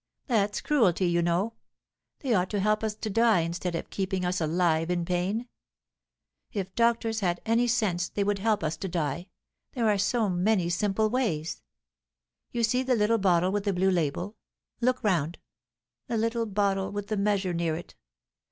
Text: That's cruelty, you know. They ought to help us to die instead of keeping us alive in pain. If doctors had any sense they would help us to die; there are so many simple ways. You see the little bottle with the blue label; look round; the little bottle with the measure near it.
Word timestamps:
That's 0.25 0.61
cruelty, 0.61 1.05
you 1.05 1.21
know. 1.21 1.53
They 2.21 2.33
ought 2.33 2.49
to 2.49 2.59
help 2.59 2.83
us 2.83 2.95
to 2.95 3.07
die 3.11 3.41
instead 3.41 3.75
of 3.75 3.91
keeping 3.91 4.25
us 4.25 4.41
alive 4.41 4.89
in 4.89 5.05
pain. 5.05 5.47
If 6.51 6.73
doctors 6.73 7.19
had 7.19 7.39
any 7.45 7.67
sense 7.67 8.09
they 8.09 8.23
would 8.23 8.39
help 8.39 8.63
us 8.63 8.75
to 8.77 8.87
die; 8.87 9.27
there 9.73 9.87
are 9.87 9.99
so 9.99 10.27
many 10.27 10.69
simple 10.69 11.11
ways. 11.11 11.61
You 12.51 12.63
see 12.63 12.81
the 12.81 12.95
little 12.95 13.19
bottle 13.19 13.51
with 13.51 13.63
the 13.65 13.73
blue 13.73 13.91
label; 13.91 14.37
look 14.79 15.03
round; 15.03 15.37
the 16.07 16.17
little 16.17 16.47
bottle 16.47 16.91
with 16.91 17.05
the 17.09 17.15
measure 17.17 17.53
near 17.53 17.75
it. 17.75 17.93